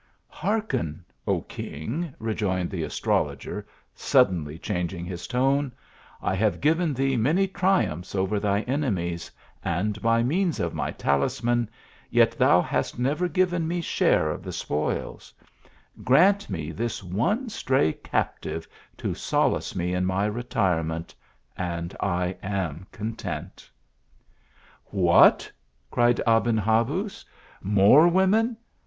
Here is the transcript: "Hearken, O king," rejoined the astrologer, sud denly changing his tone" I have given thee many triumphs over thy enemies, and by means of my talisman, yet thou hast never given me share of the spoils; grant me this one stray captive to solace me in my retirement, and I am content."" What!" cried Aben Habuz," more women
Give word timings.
"Hearken, 0.43 1.05
O 1.27 1.41
king," 1.41 2.15
rejoined 2.17 2.71
the 2.71 2.81
astrologer, 2.81 3.67
sud 3.93 4.31
denly 4.31 4.59
changing 4.59 5.05
his 5.05 5.27
tone" 5.27 5.71
I 6.23 6.33
have 6.33 6.59
given 6.59 6.95
thee 6.95 7.15
many 7.17 7.47
triumphs 7.47 8.15
over 8.15 8.39
thy 8.39 8.61
enemies, 8.61 9.29
and 9.63 10.01
by 10.01 10.23
means 10.23 10.59
of 10.59 10.73
my 10.73 10.89
talisman, 10.89 11.69
yet 12.09 12.31
thou 12.31 12.61
hast 12.63 12.97
never 12.97 13.27
given 13.27 13.67
me 13.67 13.79
share 13.79 14.31
of 14.31 14.41
the 14.41 14.51
spoils; 14.51 15.31
grant 16.03 16.49
me 16.49 16.71
this 16.71 17.03
one 17.03 17.47
stray 17.47 17.93
captive 17.93 18.67
to 18.97 19.13
solace 19.13 19.75
me 19.75 19.93
in 19.93 20.07
my 20.07 20.25
retirement, 20.25 21.13
and 21.55 21.95
I 21.99 22.35
am 22.41 22.87
content."" 22.91 23.69
What!" 24.85 25.51
cried 25.91 26.19
Aben 26.25 26.57
Habuz," 26.57 27.23
more 27.61 28.07
women 28.07 28.57